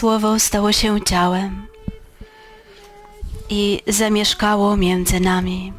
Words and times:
Słowo 0.00 0.38
stało 0.38 0.72
się 0.72 1.00
ciałem 1.00 1.66
i 3.50 3.82
zamieszkało 3.86 4.76
między 4.76 5.20
nami. 5.20 5.72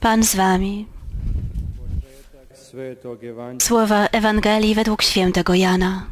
Pan 0.00 0.24
z 0.24 0.36
wami. 0.36 0.86
Słowa 3.62 4.06
Ewangelii 4.06 4.74
według 4.74 5.02
świętego 5.02 5.54
Jana. 5.54 6.06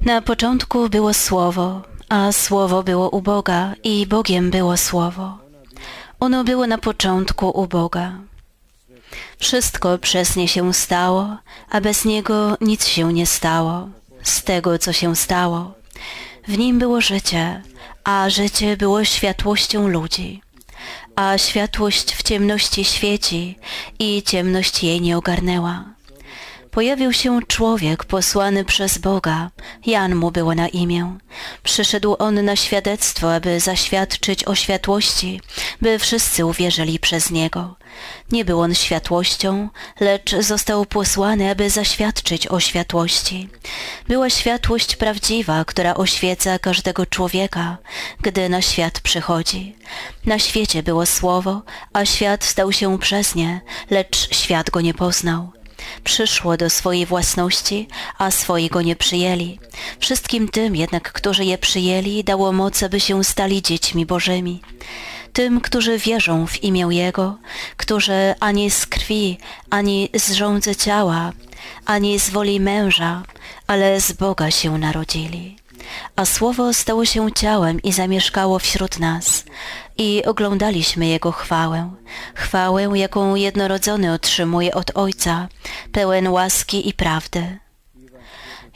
Na 0.00 0.22
początku 0.22 0.88
było 0.88 1.14
Słowo, 1.14 1.82
a 2.08 2.32
Słowo 2.32 2.82
było 2.82 3.10
u 3.10 3.22
Boga 3.22 3.74
i 3.84 4.06
Bogiem 4.06 4.50
było 4.50 4.76
Słowo. 4.76 5.38
Ono 6.20 6.44
było 6.44 6.66
na 6.66 6.78
początku 6.78 7.50
u 7.50 7.66
Boga. 7.66 8.18
Wszystko 9.38 9.98
przez 9.98 10.36
nie 10.36 10.48
się 10.48 10.74
stało, 10.74 11.36
a 11.70 11.80
bez 11.80 12.04
Niego 12.04 12.56
nic 12.60 12.86
się 12.86 13.12
nie 13.12 13.26
stało. 13.26 13.88
Z 14.22 14.44
tego, 14.44 14.78
co 14.78 14.92
się 14.92 15.16
stało. 15.16 15.74
W 16.48 16.58
Nim 16.58 16.78
było 16.78 17.00
życie, 17.00 17.62
a 18.04 18.30
życie 18.30 18.76
było 18.76 19.04
światłością 19.04 19.88
ludzi. 19.88 20.42
A 21.16 21.38
światłość 21.38 22.14
w 22.14 22.22
ciemności 22.22 22.84
świeci 22.84 23.58
i 23.98 24.22
ciemność 24.22 24.84
jej 24.84 25.00
nie 25.00 25.18
ogarnęła. 25.18 25.95
Pojawił 26.76 27.12
się 27.12 27.40
człowiek 27.46 28.04
posłany 28.04 28.64
przez 28.64 28.98
Boga. 28.98 29.50
Jan 29.86 30.14
mu 30.14 30.30
było 30.30 30.54
na 30.54 30.68
imię. 30.68 31.18
Przyszedł 31.62 32.16
on 32.18 32.44
na 32.44 32.56
świadectwo, 32.56 33.34
aby 33.34 33.60
zaświadczyć 33.60 34.44
o 34.44 34.54
światłości, 34.54 35.40
by 35.80 35.98
wszyscy 35.98 36.46
uwierzyli 36.46 36.98
przez 36.98 37.30
niego. 37.30 37.76
Nie 38.32 38.44
był 38.44 38.60
on 38.60 38.74
światłością, 38.74 39.68
lecz 40.00 40.36
został 40.36 40.86
posłany, 40.86 41.50
aby 41.50 41.70
zaświadczyć 41.70 42.48
o 42.48 42.60
światłości. 42.60 43.48
Była 44.08 44.30
światłość 44.30 44.96
prawdziwa, 44.96 45.64
która 45.64 45.94
oświeca 45.94 46.58
każdego 46.58 47.06
człowieka, 47.06 47.76
gdy 48.20 48.48
na 48.48 48.62
świat 48.62 49.00
przychodzi. 49.00 49.76
Na 50.24 50.38
świecie 50.38 50.82
było 50.82 51.06
słowo, 51.06 51.62
a 51.92 52.04
świat 52.04 52.44
stał 52.44 52.72
się 52.72 52.98
przez 52.98 53.34
nie, 53.34 53.60
lecz 53.90 54.34
świat 54.34 54.70
go 54.70 54.80
nie 54.80 54.94
poznał. 54.94 55.56
Przyszło 56.04 56.56
do 56.56 56.70
swojej 56.70 57.06
własności, 57.06 57.88
a 58.18 58.30
swoi 58.30 58.68
go 58.68 58.82
nie 58.82 58.96
przyjęli. 58.96 59.58
Wszystkim 60.00 60.48
tym 60.48 60.76
jednak, 60.76 61.12
którzy 61.12 61.44
je 61.44 61.58
przyjęli, 61.58 62.24
dało 62.24 62.52
moc, 62.52 62.82
aby 62.82 63.00
się 63.00 63.24
stali 63.24 63.62
dziećmi 63.62 64.06
Bożymi. 64.06 64.60
Tym, 65.32 65.60
którzy 65.60 65.98
wierzą 65.98 66.46
w 66.46 66.64
imię 66.64 66.86
Jego, 66.90 67.38
którzy 67.76 68.34
ani 68.40 68.70
z 68.70 68.86
krwi, 68.86 69.38
ani 69.70 70.08
z 70.14 70.32
żądzy 70.32 70.76
ciała, 70.76 71.32
ani 71.86 72.18
z 72.18 72.30
woli 72.30 72.60
męża, 72.60 73.22
ale 73.66 74.00
z 74.00 74.12
Boga 74.12 74.50
się 74.50 74.78
narodzili. 74.78 75.56
A 76.16 76.24
Słowo 76.24 76.72
stało 76.72 77.04
się 77.04 77.32
ciałem 77.32 77.82
i 77.82 77.92
zamieszkało 77.92 78.58
wśród 78.58 78.98
nas. 78.98 79.44
I 79.98 80.24
oglądaliśmy 80.24 81.06
Jego 81.06 81.32
chwałę. 81.32 81.90
Chwałę, 82.34 82.90
jaką 82.94 83.34
jednorodzony 83.34 84.12
otrzymuje 84.12 84.74
od 84.74 84.90
Ojca, 84.94 85.48
pełen 85.92 86.28
łaski 86.28 86.88
i 86.88 86.92
prawdy. 86.92 87.58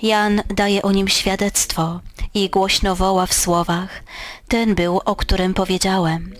Jan 0.02 0.42
daje 0.48 0.82
o 0.82 0.92
nim 0.92 1.08
świadectwo 1.08 2.00
i 2.34 2.50
głośno 2.50 2.96
woła 2.96 3.26
w 3.26 3.34
słowach, 3.34 4.02
ten 4.48 4.74
był, 4.74 5.00
o 5.04 5.16
którym 5.16 5.54
powiedziałem. 5.54 6.34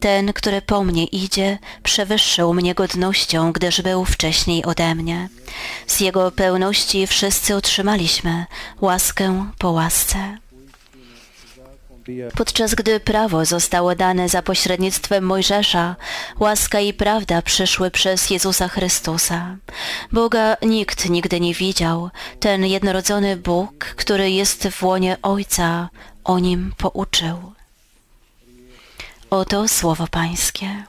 Ten, 0.00 0.32
który 0.32 0.62
po 0.62 0.84
mnie 0.84 1.04
idzie, 1.04 1.58
przewyższył 1.82 2.54
mnie 2.54 2.74
godnością, 2.74 3.52
gdyż 3.52 3.82
był 3.82 4.04
wcześniej 4.04 4.64
ode 4.64 4.94
mnie. 4.94 5.28
Z 5.86 6.00
jego 6.00 6.30
pełności 6.30 7.06
wszyscy 7.06 7.56
otrzymaliśmy 7.56 8.46
łaskę 8.80 9.46
po 9.58 9.70
łasce. 9.70 10.38
Podczas 12.36 12.74
gdy 12.74 13.00
prawo 13.00 13.44
zostało 13.44 13.94
dane 13.94 14.28
za 14.28 14.42
pośrednictwem 14.42 15.24
Mojżesza, 15.24 15.96
łaska 16.40 16.80
i 16.80 16.92
prawda 16.92 17.42
przyszły 17.42 17.90
przez 17.90 18.30
Jezusa 18.30 18.68
Chrystusa. 18.68 19.56
Boga 20.12 20.56
nikt 20.62 21.10
nigdy 21.10 21.40
nie 21.40 21.54
widział, 21.54 22.10
ten 22.40 22.64
jednorodzony 22.66 23.36
Bóg, 23.36 23.84
który 23.84 24.30
jest 24.30 24.68
w 24.68 24.82
łonie 24.82 25.16
Ojca, 25.22 25.88
o 26.24 26.38
nim 26.38 26.72
pouczył. 26.78 27.52
Oto 29.30 29.68
słowo 29.68 30.06
Pańskie. 30.10 30.84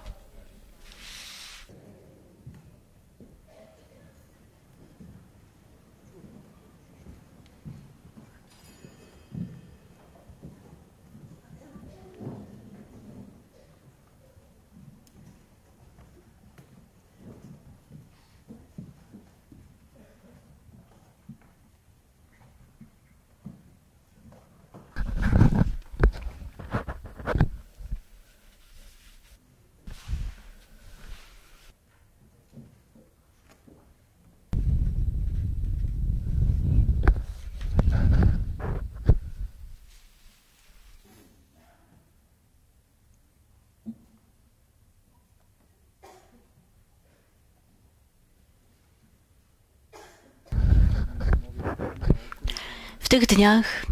W 53.00 53.03
tych 53.14 53.26
dniach 53.26 53.86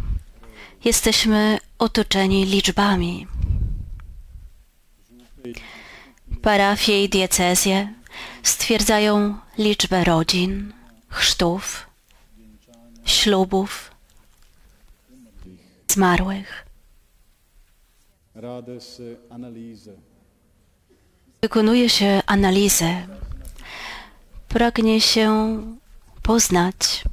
jesteśmy 0.85 1.57
otoczeni 1.79 2.45
liczbami. 2.45 3.27
Parafie 6.41 7.03
i 7.03 7.09
diecezje 7.09 7.93
stwierdzają 8.43 9.37
liczbę 9.57 10.03
rodzin, 10.03 10.73
chrztów, 11.09 11.87
ślubów, 13.05 13.91
zmarłych. 15.87 16.65
Wykonuje 21.41 21.89
się 21.89 22.21
analizę. 22.25 23.07
Pragnie 24.47 25.01
się 25.01 25.57
poznać, 26.21 27.03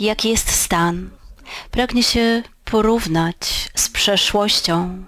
jaki 0.00 0.28
jest 0.28 0.50
stan. 0.50 1.10
Pragnie 1.70 2.02
się 2.02 2.42
porównać 2.64 3.70
z 3.74 3.88
przeszłością 3.88 5.04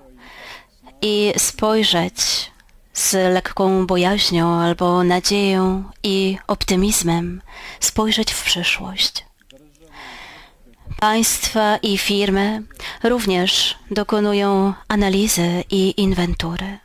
i 1.02 1.32
spojrzeć 1.36 2.50
z 2.92 3.12
lekką 3.12 3.86
bojaźnią 3.86 4.60
albo 4.60 5.04
nadzieją 5.04 5.84
i 6.02 6.38
optymizmem, 6.46 7.42
spojrzeć 7.80 8.32
w 8.32 8.44
przyszłość. 8.44 9.26
Państwa 11.00 11.76
i 11.76 11.98
firmy 11.98 12.62
również 13.02 13.78
dokonują 13.90 14.74
analizy 14.88 15.64
i 15.70 15.94
inwentury. 15.96 16.78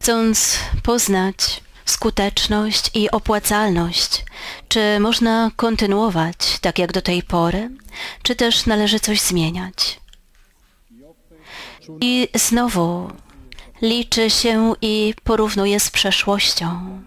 Chcąc 0.00 0.58
poznać 0.82 1.62
skuteczność 2.00 2.90
i 2.94 3.10
opłacalność, 3.10 4.24
czy 4.68 5.00
można 5.00 5.50
kontynuować 5.56 6.36
tak 6.60 6.78
jak 6.78 6.92
do 6.92 7.02
tej 7.02 7.22
pory, 7.22 7.70
czy 8.22 8.36
też 8.36 8.66
należy 8.66 9.00
coś 9.00 9.20
zmieniać. 9.20 10.00
I 12.00 12.28
znowu 12.34 13.10
liczy 13.82 14.30
się 14.30 14.74
i 14.82 15.14
porównuje 15.24 15.80
z 15.80 15.90
przeszłością. 15.90 17.00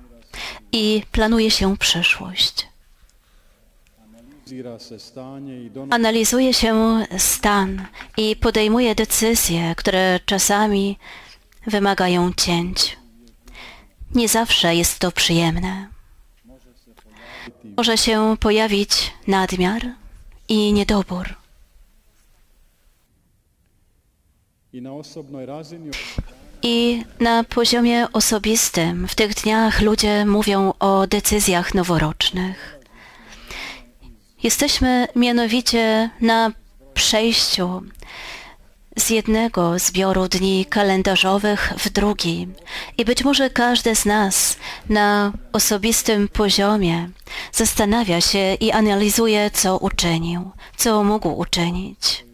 i 0.72 1.04
planuje 1.12 1.52
się 1.52 1.78
przyszłość. 1.78 2.68
Analizuje 5.90 6.54
się 6.54 7.06
stan 7.18 7.86
i 8.18 8.36
podejmuje 8.36 8.96
decyzje, 8.96 9.76
które 9.78 10.20
czasami 10.26 10.98
wymagają 11.68 12.34
cięć. 12.34 13.03
Nie 14.16 14.30
zawsze 14.30 14.76
jest 14.76 15.00
to 15.00 15.12
przyjemne. 15.12 15.88
Może 17.78 17.98
się 17.98 18.38
pojawić 18.40 19.14
nadmiar 19.28 19.82
i 20.50 20.74
niedobór. 20.74 21.36
i 26.64 27.04
na 27.20 27.44
poziomie 27.44 28.08
osobistym 28.14 29.08
w 29.08 29.16
tych 29.16 29.34
dniach 29.34 29.82
ludzie 29.82 30.26
mówią 30.26 30.74
o 30.80 31.08
decyzjach 31.08 31.74
noworocznych. 31.74 32.80
Jesteśmy 34.44 35.08
mianowicie 35.16 36.10
na 36.22 36.52
przejściu 36.94 37.82
z 38.98 39.10
jednego 39.10 39.80
zbioru 39.80 40.28
dni 40.28 40.66
kalendarzowych 40.66 41.74
w 41.78 41.90
drugi. 41.90 42.48
I 42.98 43.06
być 43.06 43.24
może 43.24 43.50
każdy 43.50 43.96
z 43.96 44.06
nas 44.06 44.58
na 44.90 45.34
osobistym 45.54 46.28
poziomie 46.28 47.10
zastanawia 47.52 48.22
się 48.22 48.54
i 48.54 48.72
analizuje, 48.72 49.52
co 49.52 49.78
uczynił, 49.78 50.52
co 50.78 51.04
mógł 51.04 51.30
uczynić. 51.30 52.26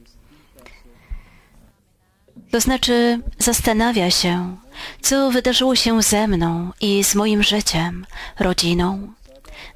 To 2.52 2.60
znaczy 2.60 3.20
zastanawia 3.38 4.12
się, 4.12 4.58
co 5.02 5.32
wydarzyło 5.32 5.76
się 5.76 6.02
ze 6.02 6.28
mną 6.28 6.72
i 6.82 7.04
z 7.04 7.16
moim 7.16 7.44
życiem, 7.44 8.06
rodziną, 8.40 9.14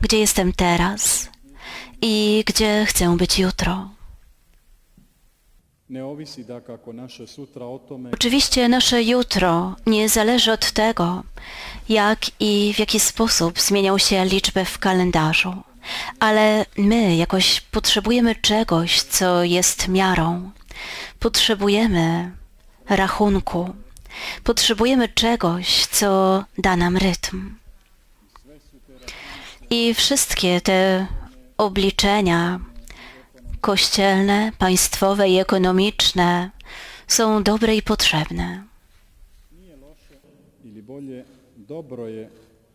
gdzie 0.01 0.19
jestem 0.19 0.53
teraz 0.53 1.29
i 2.01 2.43
gdzie 2.47 2.85
chcę 2.87 3.17
być 3.17 3.39
jutro. 3.39 3.89
Oczywiście 8.13 8.69
nasze 8.69 9.03
jutro 9.03 9.75
nie 9.85 10.09
zależy 10.09 10.51
od 10.51 10.71
tego, 10.71 11.23
jak 11.89 12.19
i 12.39 12.73
w 12.75 12.79
jaki 12.79 12.99
sposób 12.99 13.59
zmienią 13.59 13.97
się 13.97 14.25
liczby 14.25 14.65
w 14.65 14.79
kalendarzu, 14.79 15.63
ale 16.19 16.65
my 16.77 17.15
jakoś 17.15 17.61
potrzebujemy 17.61 18.35
czegoś, 18.35 19.01
co 19.01 19.43
jest 19.43 19.87
miarą. 19.87 20.51
Potrzebujemy 21.19 22.31
rachunku. 22.89 23.73
Potrzebujemy 24.43 25.09
czegoś, 25.09 25.85
co 25.85 26.43
da 26.57 26.75
nam 26.75 26.97
rytm. 26.97 27.55
I 29.69 29.93
wszystkie 29.93 30.61
te 30.61 31.07
obliczenia 31.57 32.59
kościelne, 33.63 34.51
państwowe 34.57 35.29
i 35.29 35.39
ekonomiczne 35.39 36.49
są 37.07 37.43
dobre 37.43 37.75
i 37.75 37.81
potrzebne. 37.81 38.63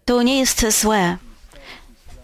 To 0.05 0.23
nie 0.23 0.39
jest 0.39 0.81
złe. 0.81 1.17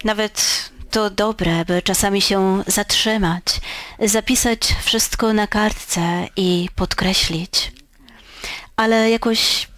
Nawet 0.04 0.70
to 0.90 1.10
dobre, 1.10 1.64
by 1.64 1.82
czasami 1.82 2.20
się 2.20 2.62
zatrzymać, 2.66 3.44
zapisać 4.00 4.60
wszystko 4.84 5.32
na 5.32 5.46
kartce 5.46 6.28
i 6.36 6.68
podkreślić. 6.76 7.72
Ale 8.76 9.10
jakoś 9.10 9.68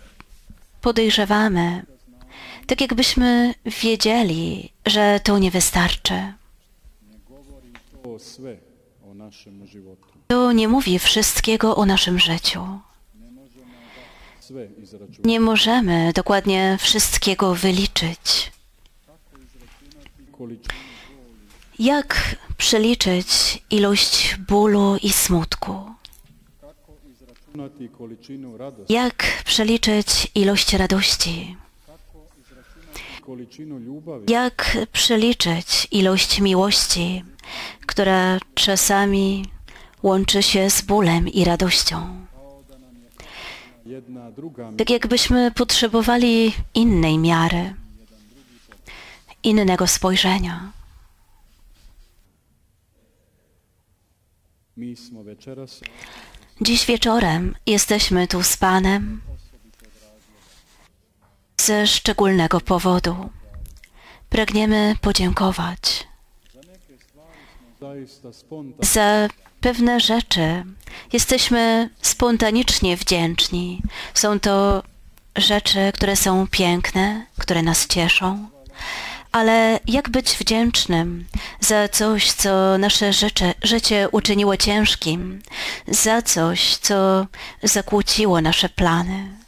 podejrzewamy, 0.80 1.84
tak 2.66 2.80
jakbyśmy 2.80 3.54
wiedzieli, 3.82 4.72
że 4.86 5.20
to 5.24 5.38
nie 5.38 5.50
wystarczy. 5.50 6.32
To 10.26 10.52
nie 10.52 10.68
mówi 10.68 10.98
wszystkiego 10.98 11.76
o 11.76 11.86
naszym 11.86 12.18
życiu. 12.18 12.80
Nie 15.24 15.40
możemy 15.40 16.12
dokładnie 16.12 16.78
wszystkiego 16.80 17.54
wyliczyć. 17.54 18.52
Jak 21.78 22.36
przeliczyć 22.56 23.62
ilość 23.70 24.36
bólu 24.48 24.96
i 25.02 25.10
smutku? 25.12 25.90
Jak 28.88 29.42
przeliczyć 29.44 30.30
ilość 30.34 30.72
radości? 30.72 31.56
Jak 34.28 34.78
przeliczyć 34.92 35.88
ilość 35.90 36.40
miłości, 36.40 37.24
która 37.86 38.38
czasami 38.54 39.44
łączy 40.02 40.42
się 40.42 40.70
z 40.70 40.82
bólem 40.82 41.28
i 41.28 41.44
radością? 41.44 42.26
Tak 44.78 44.90
jakbyśmy 44.90 45.50
potrzebowali 45.50 46.52
innej 46.74 47.18
miary, 47.18 47.74
innego 49.42 49.86
spojrzenia. 49.86 50.72
Dziś 56.60 56.86
wieczorem 56.86 57.54
jesteśmy 57.66 58.26
tu 58.26 58.42
z 58.42 58.56
Panem 58.56 59.20
ze 61.66 61.86
szczególnego 61.86 62.60
powodu. 62.60 63.30
Pragniemy 64.30 64.94
podziękować 65.00 66.06
za 68.80 69.28
pewne 69.60 70.00
rzeczy. 70.00 70.64
Jesteśmy 71.12 71.90
spontanicznie 72.02 72.96
wdzięczni. 72.96 73.82
Są 74.14 74.40
to 74.40 74.82
rzeczy, 75.36 75.92
które 75.94 76.16
są 76.16 76.46
piękne, 76.46 77.26
które 77.38 77.62
nas 77.62 77.86
cieszą. 77.86 78.48
Ale 79.32 79.80
jak 79.86 80.08
być 80.10 80.30
wdzięcznym 80.30 81.24
za 81.60 81.88
coś, 81.88 82.32
co 82.32 82.78
nasze 82.78 83.12
życie, 83.12 83.54
życie 83.62 84.08
uczyniło 84.12 84.56
ciężkim, 84.56 85.42
za 85.88 86.22
coś, 86.22 86.76
co 86.76 87.26
zakłóciło 87.62 88.40
nasze 88.40 88.68
plany? 88.68 89.45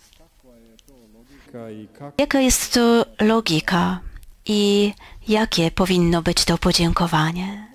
Jaka 2.18 2.40
jest 2.40 2.72
to 2.72 3.06
logika 3.20 4.00
i 4.46 4.92
jakie 5.28 5.70
powinno 5.70 6.22
być 6.22 6.44
to 6.44 6.58
podziękowanie? 6.58 7.68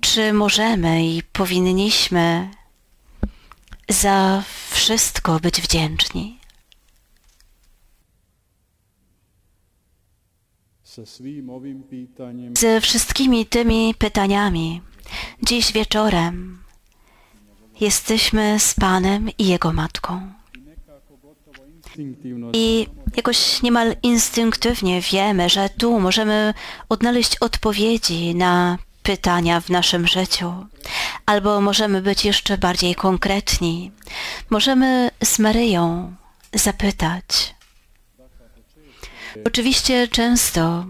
Czy 0.00 0.32
możemy 0.32 1.06
i 1.06 1.22
powinniśmy 1.22 2.50
za 3.88 4.42
wszystko 4.70 5.40
być 5.40 5.60
wdzięczni? 5.60 6.40
Ze 12.58 12.80
wszystkimi 12.80 13.46
tymi 13.46 13.94
pytaniami 13.98 14.82
dziś 15.42 15.72
wieczorem 15.72 16.62
jesteśmy 17.80 18.60
z 18.60 18.74
Panem 18.74 19.28
i 19.38 19.46
Jego 19.46 19.72
Matką. 19.72 20.39
I 22.52 22.86
jakoś 23.16 23.62
niemal 23.62 23.96
instynktywnie 24.02 25.00
wiemy, 25.00 25.48
że 25.48 25.68
tu 25.68 26.00
możemy 26.00 26.54
odnaleźć 26.88 27.36
odpowiedzi 27.36 28.34
na 28.34 28.78
pytania 29.02 29.60
w 29.60 29.70
naszym 29.70 30.06
życiu. 30.06 30.52
Albo 31.26 31.60
możemy 31.60 32.02
być 32.02 32.24
jeszcze 32.24 32.58
bardziej 32.58 32.94
konkretni. 32.94 33.92
Możemy 34.50 35.10
z 35.24 35.38
Maryją 35.38 36.14
zapytać. 36.54 37.54
Oczywiście 39.44 40.08
często 40.08 40.86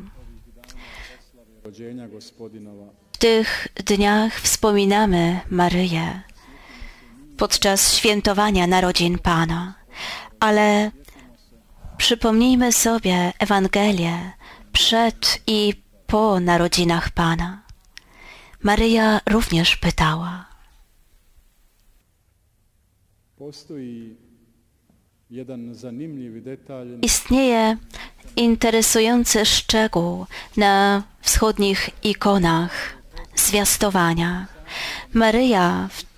w 3.12 3.19
tych 3.19 3.69
dniach 3.87 4.40
wspominamy 4.40 5.40
Maryję 5.50 6.23
podczas 7.40 7.95
świętowania 7.95 8.66
narodzin 8.66 9.19
Pana, 9.19 9.75
ale 10.40 10.90
przypomnijmy 11.97 12.73
sobie 12.73 13.32
Ewangelię 13.38 14.32
przed 14.73 15.38
i 15.47 15.75
po 16.06 16.40
narodzinach 16.40 17.11
Pana. 17.11 17.62
Maryja 18.62 19.20
również 19.26 19.76
pytała. 19.76 20.47
Istnieje 27.02 27.76
interesujący 28.37 29.47
szczegół 29.47 30.26
na 30.56 31.02
wschodnich 31.20 31.90
ikonach 32.04 32.73
zwiastowania. 33.37 34.47
Maryja 35.14 35.88
w 35.92 36.10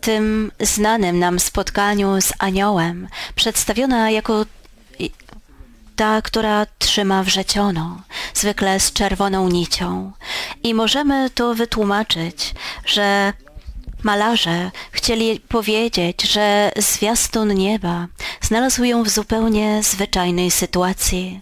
tym 0.00 0.52
znanym 0.60 1.18
nam 1.18 1.40
spotkaniu 1.40 2.20
z 2.20 2.32
aniołem 2.38 3.08
przedstawiona 3.34 4.10
jako 4.10 4.46
ta, 5.96 6.22
która 6.22 6.66
trzyma 6.78 7.22
wrzeciono, 7.22 8.02
zwykle 8.34 8.80
z 8.80 8.92
czerwoną 8.92 9.48
nicią. 9.48 10.12
I 10.62 10.74
możemy 10.74 11.30
to 11.30 11.54
wytłumaczyć, 11.54 12.54
że 12.86 13.32
malarze 14.02 14.70
chcieli 14.90 15.40
powiedzieć, 15.40 16.22
że 16.22 16.72
zwiastun 16.76 17.54
nieba 17.54 18.06
znalazł 18.40 18.84
ją 18.84 19.02
w 19.02 19.08
zupełnie 19.08 19.82
zwyczajnej 19.82 20.50
sytuacji. 20.50 21.40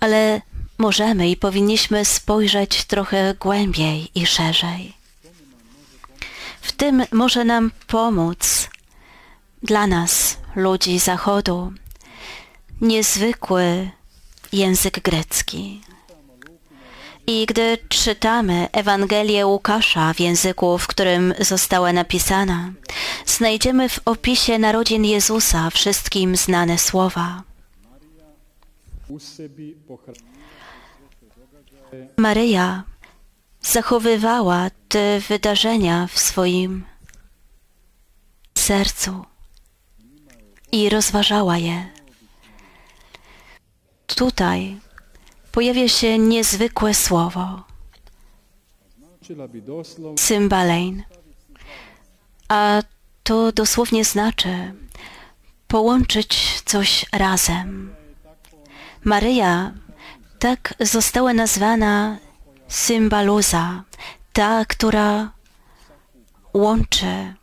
Ale 0.00 0.40
możemy 0.78 1.30
i 1.30 1.36
powinniśmy 1.36 2.04
spojrzeć 2.04 2.84
trochę 2.84 3.34
głębiej 3.40 4.10
i 4.14 4.26
szerzej. 4.26 5.01
W 6.62 6.72
tym 6.72 7.02
może 7.12 7.44
nam 7.44 7.70
pomóc 7.86 8.68
dla 9.62 9.86
nas, 9.86 10.36
ludzi 10.56 10.98
Zachodu, 10.98 11.72
niezwykły 12.80 13.90
język 14.52 15.00
grecki. 15.00 15.80
I 17.26 17.46
gdy 17.46 17.78
czytamy 17.88 18.68
Ewangelię 18.72 19.46
Łukasza 19.46 20.14
w 20.14 20.20
języku, 20.20 20.78
w 20.78 20.86
którym 20.86 21.34
została 21.40 21.92
napisana, 21.92 22.72
znajdziemy 23.26 23.88
w 23.88 24.00
opisie 24.04 24.58
narodzin 24.58 25.04
Jezusa 25.04 25.70
wszystkim 25.70 26.36
znane 26.36 26.78
słowa. 26.78 27.42
Maryja 32.16 32.82
zachowywała 33.62 34.70
te 34.88 35.20
wydarzenia 35.20 36.06
w 36.06 36.18
swoim 36.18 36.84
sercu 38.58 39.24
i 40.72 40.88
rozważała 40.88 41.58
je. 41.58 41.88
Tutaj 44.06 44.80
pojawia 45.52 45.88
się 45.88 46.18
niezwykłe 46.18 46.94
słowo, 46.94 47.64
symbalein, 50.18 51.02
a 52.48 52.82
to 53.22 53.52
dosłownie 53.52 54.04
znaczy 54.04 54.74
połączyć 55.68 56.60
coś 56.64 57.06
razem. 57.12 57.94
Maryja 59.04 59.72
tak 60.38 60.74
została 60.80 61.32
nazwana 61.32 62.18
symbaluza, 62.72 63.84
ta, 64.32 64.64
która 64.64 65.30
łączy, 66.54 67.34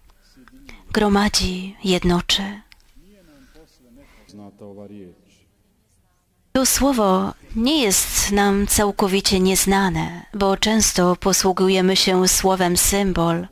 gromadzi, 0.92 1.76
jednoczy. 1.84 2.62
To 6.52 6.66
słowo 6.66 7.34
nie 7.56 7.82
jest 7.82 8.32
nam 8.32 8.68
całkowicie 8.68 9.40
nieznane, 9.40 10.26
bo 10.34 10.58
często 10.58 11.16
posługujemy 11.16 11.96
się 11.96 12.28
słowem 12.28 12.78
symbol. 12.78 13.48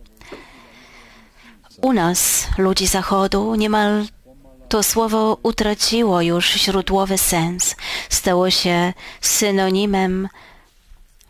U 1.81 1.93
nas, 1.93 2.47
ludzi 2.57 2.87
Zachodu, 2.87 3.55
niemal 3.55 4.05
to 4.69 4.83
słowo 4.83 5.37
utraciło 5.43 6.21
już 6.21 6.53
źródłowy 6.53 7.17
sens. 7.17 7.75
Stało 8.09 8.49
się 8.49 8.93
synonimem 9.21 10.27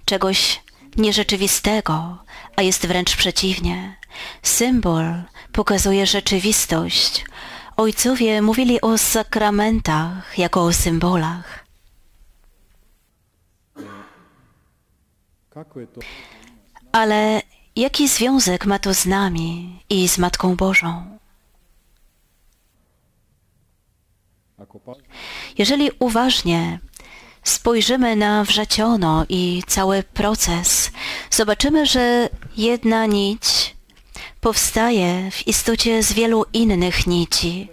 czegoś 0.08 0.64
nierzeczywistego, 0.98 2.18
a 2.56 2.62
jest 2.62 2.88
wręcz 2.88 3.16
przeciwnie. 3.16 3.98
Symbol 4.42 5.14
pokazuje 5.52 6.06
rzeczywistość. 6.06 7.26
Ojcowie 7.78 8.42
mówili 8.42 8.82
o 8.82 8.98
sakramentach 8.98 10.38
jako 10.38 10.64
o 10.64 10.74
symbolach. 10.74 11.66
Ale 16.92 17.42
jaki 17.76 18.08
związek 18.08 18.66
ma 18.66 18.80
to 18.80 18.94
z 18.94 19.06
nami 19.06 19.80
i 19.90 20.08
z 20.08 20.18
Matką 20.18 20.56
Bożą? 20.56 21.18
Jeżeli 25.58 25.92
uważnie 26.00 26.80
spojrzymy 27.50 28.16
na 28.16 28.44
wrzeciono 28.44 29.26
i 29.30 29.64
cały 29.68 30.04
proces, 30.04 30.92
zobaczymy, 31.32 31.86
że 31.86 32.30
jedna 32.58 33.06
nić 33.06 33.76
powstaje 34.42 35.32
w 35.32 35.48
istocie 35.48 36.04
z 36.04 36.14
wielu 36.14 36.46
innych 36.54 37.08
nici. 37.08 37.70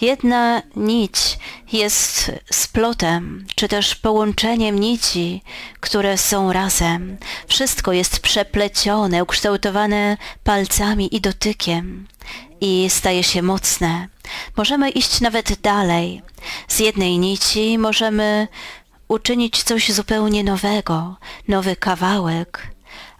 Jedna 0.00 0.62
nić 0.76 1.38
jest 1.72 2.32
splotem, 2.52 3.46
czy 3.54 3.68
też 3.68 3.94
połączeniem 3.94 4.78
nici, 4.78 5.42
które 5.80 6.18
są 6.18 6.52
razem. 6.52 7.16
Wszystko 7.46 7.92
jest 7.92 8.20
przeplecione, 8.20 9.22
ukształtowane 9.22 10.16
palcami 10.44 11.16
i 11.16 11.20
dotykiem 11.20 12.06
i 12.60 12.86
staje 12.90 13.22
się 13.22 13.42
mocne. 13.42 14.08
Możemy 14.56 14.90
iść 14.90 15.20
nawet 15.20 15.60
dalej. 15.60 16.22
Z 16.68 16.78
jednej 16.78 17.18
nici 17.18 17.78
możemy 17.78 18.48
uczynić 19.08 19.62
coś 19.62 19.92
zupełnie 19.92 20.44
nowego, 20.44 21.16
nowy 21.48 21.76
kawałek, 21.76 22.68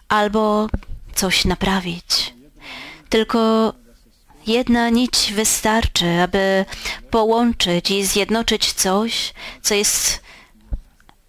albo 0.09 0.69
coś 1.15 1.45
naprawić. 1.45 2.35
Tylko 3.09 3.73
jedna 4.47 4.89
nić 4.89 5.33
wystarczy, 5.35 6.21
aby 6.23 6.65
połączyć 7.11 7.91
i 7.91 8.05
zjednoczyć 8.05 8.73
coś, 8.73 9.35
co 9.63 9.75
jest 9.75 10.23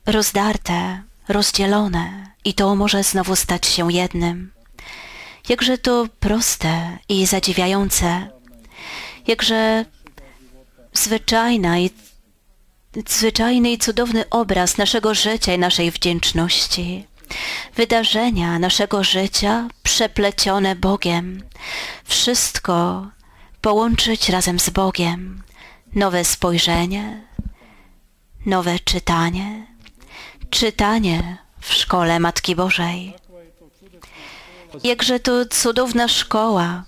rozdarte, 0.06 1.04
rozdzielone, 1.28 2.26
i 2.46 2.54
to 2.54 2.76
może 2.76 3.04
znowu 3.04 3.36
stać 3.36 3.66
się 3.66 3.94
jednym. 3.94 4.52
Jakże 5.50 5.78
to 5.78 6.08
proste 6.20 6.98
i 7.10 7.26
zadziwiające, 7.26 8.30
jakże 9.28 9.86
zwyczajna 10.94 11.80
i 11.80 11.90
zwyczajny 13.08 13.72
i 13.72 13.78
cudowny 13.78 14.30
obraz 14.30 14.78
naszego 14.78 15.14
życia 15.14 15.54
i 15.54 15.60
naszej 15.60 15.92
wdzięczności. 15.92 17.08
Wydarzenia 17.76 18.60
naszego 18.60 19.04
życia 19.04 19.68
przeplecione 19.84 20.76
Bogiem. 20.76 21.44
Wszystko 22.06 23.08
połączyć 23.62 24.30
razem 24.30 24.60
z 24.60 24.70
Bogiem. 24.70 25.44
Nowe 25.96 26.26
spojrzenie, 26.26 27.22
nowe 28.46 28.80
czytanie, 28.80 29.68
czytanie 30.50 31.38
w 31.62 31.74
szkole 31.74 32.20
Matki 32.20 32.56
Bożej. 32.56 33.16
Jakże 34.84 35.20
to 35.20 35.46
cudowna 35.46 36.08
szkoła 36.08 36.84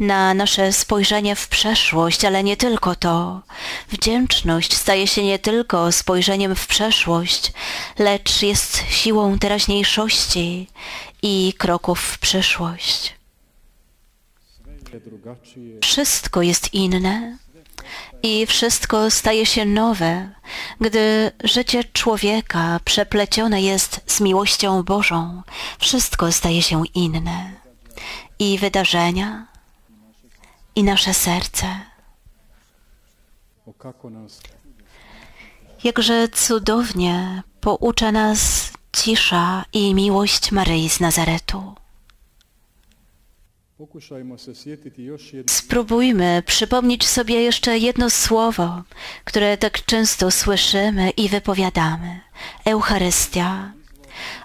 na 0.00 0.34
nasze 0.34 0.72
spojrzenie 0.72 1.36
w 1.36 1.48
przeszłość, 1.48 2.24
ale 2.24 2.44
nie 2.44 2.56
tylko 2.56 2.94
to. 2.94 3.42
Wdzięczność 3.88 4.76
staje 4.76 5.06
się 5.06 5.24
nie 5.24 5.38
tylko 5.38 5.92
spojrzeniem 5.92 6.54
w 6.54 6.66
przeszłość, 6.66 7.52
lecz 7.98 8.42
jest 8.42 8.82
siłą 8.88 9.38
teraźniejszości 9.38 10.66
i 11.22 11.52
kroków 11.58 12.00
w 12.00 12.18
przyszłość. 12.18 13.14
Wszystko 15.82 16.42
jest 16.42 16.74
inne 16.74 17.38
i 18.22 18.46
wszystko 18.46 19.10
staje 19.10 19.46
się 19.46 19.64
nowe, 19.64 20.30
gdy 20.80 21.32
życie 21.44 21.84
człowieka 21.84 22.80
przeplecione 22.84 23.62
jest 23.62 24.00
z 24.06 24.20
miłością 24.20 24.82
Bożą. 24.82 25.42
Wszystko 25.78 26.32
staje 26.32 26.62
się 26.62 26.82
inne. 26.94 27.52
I 28.38 28.58
wydarzenia, 28.58 29.46
i 30.80 30.84
nasze 30.84 31.14
serce. 31.14 31.66
Jakże 35.84 36.28
cudownie 36.28 37.42
poucza 37.60 38.12
nas 38.12 38.72
cisza 38.92 39.64
i 39.72 39.94
miłość 39.94 40.52
Maryi 40.52 40.90
z 40.90 41.00
Nazaretu. 41.00 41.74
Spróbujmy 45.48 46.42
przypomnieć 46.46 47.06
sobie 47.06 47.42
jeszcze 47.42 47.78
jedno 47.78 48.10
słowo, 48.10 48.82
które 49.24 49.58
tak 49.58 49.84
często 49.84 50.30
słyszymy 50.30 51.10
i 51.10 51.28
wypowiadamy. 51.28 52.20
Eucharystia. 52.64 53.72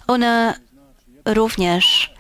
Ona 0.08 0.54
również 1.26 2.15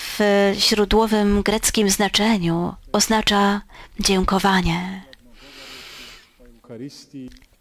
w 0.00 0.20
źródłowym 0.54 1.42
greckim 1.42 1.90
znaczeniu 1.90 2.74
oznacza 2.92 3.60
dziękowanie. 4.00 5.02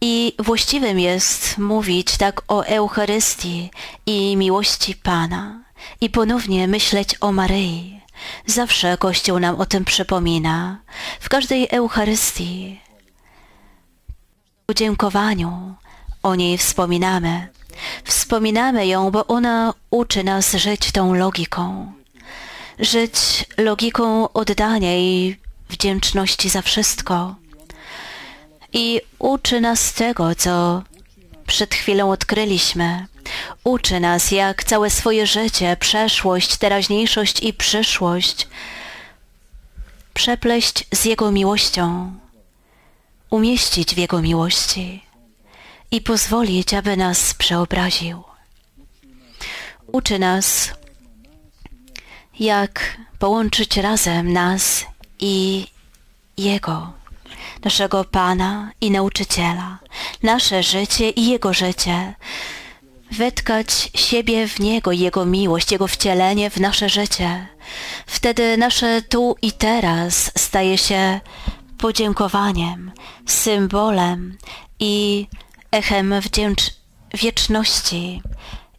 I 0.02 0.34
właściwym 0.40 1.00
jest 1.00 1.58
mówić 1.58 2.18
tak 2.18 2.42
o 2.48 2.66
Eucharystii 2.66 3.72
i 4.06 4.38
miłości 4.38 4.96
Pana 4.96 5.64
i 6.02 6.10
ponownie 6.10 6.68
myśleć 6.68 7.16
o 7.22 7.32
Maryi. 7.32 8.02
Zawsze 8.46 8.98
Kościół 8.98 9.40
nam 9.40 9.56
o 9.56 9.66
tym 9.66 9.86
przypomina. 9.86 10.82
W 11.20 11.30
każdej 11.30 11.68
Eucharystii, 11.72 12.80
w 14.70 14.74
dziękowaniu 14.74 15.76
o 16.24 16.36
niej 16.36 16.58
wspominamy. 16.58 17.48
Wspominamy 18.04 18.88
ją, 18.88 19.12
bo 19.12 19.28
ona 19.28 19.74
uczy 19.90 20.24
nas 20.24 20.54
żyć 20.54 20.92
tą 20.92 21.14
logiką. 21.14 21.99
Żyć 22.80 23.46
logiką 23.58 24.34
oddania 24.34 24.98
i 24.98 25.36
wdzięczności 25.70 26.50
za 26.50 26.62
wszystko. 26.62 27.36
I 28.74 29.02
uczy 29.20 29.62
nas 29.62 29.94
tego, 29.94 30.36
co 30.36 30.84
przed 31.48 31.76
chwilą 31.76 32.12
odkryliśmy. 32.12 33.06
Uczy 33.64 34.00
nas, 34.00 34.32
jak 34.32 34.64
całe 34.64 34.90
swoje 34.90 35.28
życie, 35.28 35.78
przeszłość, 35.80 36.58
teraźniejszość 36.58 37.44
i 37.44 37.54
przyszłość 37.54 38.48
przepleść 40.20 40.86
z 40.94 41.06
Jego 41.06 41.32
miłością, 41.32 42.14
umieścić 43.30 43.96
w 43.96 43.98
Jego 43.98 44.22
miłości 44.22 45.04
i 45.92 46.02
pozwolić, 46.02 46.74
aby 46.74 46.98
nas 46.98 47.34
przeobraził. 47.34 48.24
Uczy 49.88 50.20
nas, 50.20 50.74
jak 52.40 52.98
połączyć 53.20 53.78
razem 53.78 54.34
nas 54.34 54.86
i 55.20 55.68
Jego, 56.38 56.94
naszego 57.64 58.04
Pana 58.04 58.72
i 58.82 58.92
Nauczyciela, 58.92 59.80
nasze 60.24 60.64
życie 60.64 61.10
i 61.10 61.28
Jego 61.28 61.54
życie, 61.54 62.16
wetkać 63.12 63.92
siebie 63.96 64.48
w 64.48 64.60
Niego, 64.60 64.92
Jego 64.92 65.26
miłość, 65.26 65.72
Jego 65.72 65.88
wcielenie 65.88 66.50
w 66.50 66.58
nasze 66.60 66.90
życie. 66.90 67.48
Wtedy 68.06 68.58
nasze 68.58 69.02
tu 69.02 69.36
i 69.42 69.52
teraz 69.52 70.32
staje 70.38 70.78
się 70.78 71.20
podziękowaniem, 71.78 72.92
symbolem 73.26 74.38
i 74.80 75.28
echem 75.72 76.22
wdzięcz 76.22 76.62
wieczności 77.14 78.22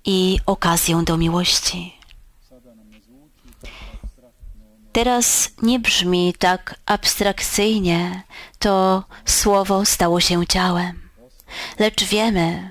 i 0.05 0.39
okazją 0.47 1.05
do 1.05 1.17
miłości. 1.17 2.00
Teraz 4.93 5.51
nie 5.63 5.79
brzmi 5.79 6.35
tak 6.39 6.75
abstrakcyjnie, 6.87 8.23
to 8.59 9.05
słowo 9.25 9.85
stało 9.85 10.21
się 10.21 10.47
ciałem, 10.47 11.11
lecz 11.79 12.05
wiemy, 12.05 12.71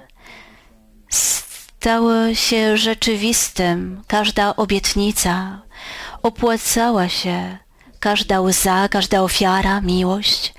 stało 1.10 2.34
się 2.34 2.78
rzeczywistym. 2.78 4.04
Każda 4.08 4.56
obietnica, 4.56 5.62
opłacała 6.24 7.10
się 7.10 7.58
każda 8.00 8.42
łza, 8.42 8.90
każda 8.90 9.22
ofiara, 9.22 9.82
miłość 9.82 10.54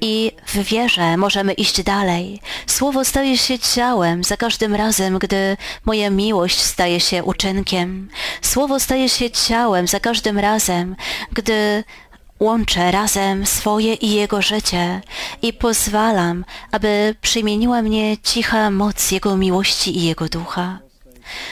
i 0.00 0.32
w 0.46 0.58
wierze 0.58 1.16
możemy 1.16 1.52
iść 1.52 1.82
dalej. 1.82 2.40
Słowo 2.66 3.04
staje 3.04 3.38
się 3.38 3.58
ciałem 3.58 4.24
za 4.24 4.36
każdym 4.36 4.74
razem, 4.74 5.18
gdy 5.18 5.56
moja 5.84 6.10
miłość 6.10 6.60
staje 6.60 7.00
się 7.00 7.24
uczynkiem. 7.24 8.08
Słowo 8.42 8.80
staje 8.80 9.08
się 9.08 9.30
ciałem 9.30 9.86
za 9.86 10.00
każdym 10.00 10.38
razem, 10.38 10.96
gdy 11.32 11.84
łączę 12.40 12.90
razem 12.90 13.46
swoje 13.46 13.94
i 13.94 14.10
Jego 14.10 14.42
życie 14.42 15.00
i 15.42 15.52
pozwalam, 15.52 16.44
aby 16.72 17.14
przemieniła 17.20 17.82
mnie 17.82 18.16
cicha 18.18 18.70
moc 18.70 19.10
Jego 19.10 19.36
miłości 19.36 19.98
i 19.98 20.04
Jego 20.04 20.28
ducha. 20.28 20.85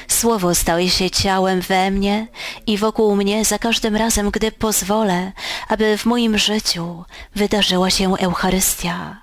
Słowo 0.08 0.54
staje 0.54 0.90
się 0.90 1.10
ciałem 1.10 1.60
we 1.60 1.90
mnie 1.90 2.26
i 2.66 2.78
wokół 2.78 3.16
mnie 3.16 3.44
za 3.44 3.58
każdym 3.58 3.96
razem, 3.96 4.30
gdy 4.30 4.52
pozwolę, 4.52 5.32
aby 5.68 5.98
w 5.98 6.04
moim 6.04 6.38
życiu 6.38 7.04
wydarzyła 7.34 7.90
się 7.90 8.16
Eucharystia. 8.16 9.22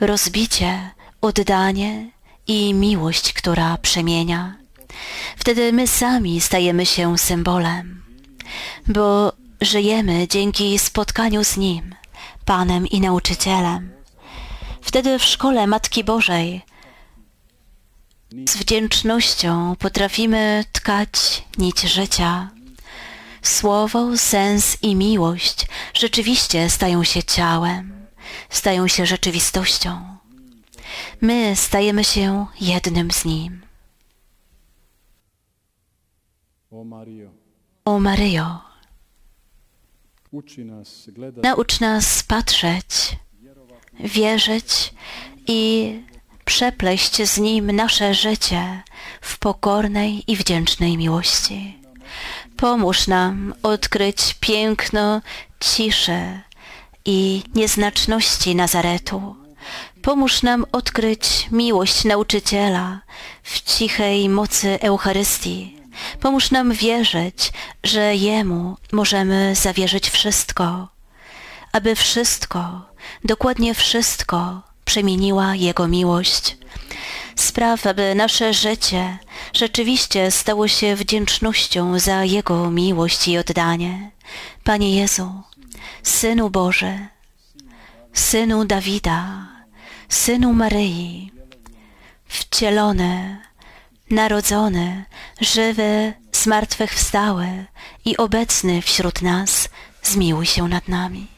Rozbicie, 0.00 0.90
oddanie 1.20 2.10
i 2.46 2.74
miłość, 2.74 3.32
która 3.32 3.78
przemienia. 3.78 4.56
Wtedy 5.36 5.72
my 5.72 5.86
sami 5.86 6.40
stajemy 6.40 6.86
się 6.86 7.18
symbolem, 7.18 8.02
bo 8.86 9.32
żyjemy 9.60 10.28
dzięki 10.28 10.78
spotkaniu 10.78 11.44
z 11.44 11.56
Nim, 11.56 11.94
Panem 12.44 12.86
i 12.86 13.00
Nauczycielem. 13.00 13.90
Wtedy 14.80 15.18
w 15.18 15.24
szkole 15.24 15.66
Matki 15.66 16.04
Bożej 16.04 16.62
z 18.32 18.56
wdzięcznością 18.56 19.76
potrafimy 19.78 20.64
tkać 20.72 21.44
nić 21.58 21.80
życia. 21.80 22.50
Słowo, 23.42 24.16
sens 24.16 24.78
i 24.82 24.94
miłość 24.96 25.66
rzeczywiście 25.94 26.70
stają 26.70 27.04
się 27.04 27.22
ciałem, 27.22 28.06
stają 28.50 28.88
się 28.88 29.06
rzeczywistością. 29.06 30.16
My 31.20 31.56
stajemy 31.56 32.04
się 32.04 32.46
jednym 32.60 33.10
z 33.10 33.24
Nim. 33.24 33.62
O 37.84 38.00
Maryjo, 38.00 38.60
naucz 41.42 41.80
nas 41.80 42.22
patrzeć, 42.22 43.16
wierzyć 44.00 44.94
i 45.46 45.92
przepleść 46.46 47.22
z 47.22 47.38
Nim 47.38 47.70
nasze 47.70 48.14
życie 48.14 48.82
w 49.20 49.38
pokornej 49.38 50.24
i 50.26 50.36
wdzięcznej 50.36 50.96
miłości. 50.96 51.78
Pomóż 52.56 53.06
nam 53.06 53.54
odkryć 53.62 54.36
piękno 54.40 55.20
ciszy 55.60 56.40
i 57.04 57.42
nieznaczności 57.54 58.54
Nazaretu. 58.54 59.36
Pomóż 60.02 60.42
nam 60.42 60.64
odkryć 60.72 61.48
miłość 61.50 62.04
nauczyciela 62.04 63.00
w 63.42 63.60
cichej 63.60 64.28
mocy 64.28 64.78
Eucharystii. 64.80 65.76
Pomóż 66.20 66.50
nam 66.50 66.72
wierzyć, 66.72 67.52
że 67.84 68.16
Jemu 68.16 68.76
możemy 68.92 69.54
zawierzyć 69.54 70.10
wszystko, 70.10 70.88
aby 71.72 71.94
wszystko, 71.94 72.82
dokładnie 73.24 73.74
wszystko 73.74 74.62
przemieniła 74.86 75.54
Jego 75.54 75.88
miłość. 75.88 76.56
Spraw, 77.36 77.86
aby 77.86 78.14
nasze 78.14 78.54
życie 78.54 79.18
rzeczywiście 79.52 80.30
stało 80.30 80.68
się 80.68 80.96
wdzięcznością 80.96 81.98
za 81.98 82.24
Jego 82.24 82.70
miłość 82.70 83.28
i 83.28 83.38
oddanie. 83.38 84.10
Panie 84.64 84.96
Jezu, 85.00 85.42
Synu 86.02 86.50
Boży, 86.50 87.08
Synu 88.12 88.64
Dawida, 88.64 89.46
Synu 90.08 90.52
Maryi, 90.52 91.32
wcielony, 92.26 93.40
narodzony, 94.10 95.04
żywy, 95.40 96.12
zmartwychwstały 96.32 97.66
i 98.04 98.16
obecny 98.16 98.82
wśród 98.82 99.22
nas, 99.22 99.68
zmiłuj 100.02 100.46
się 100.46 100.68
nad 100.68 100.88
nami. 100.88 101.35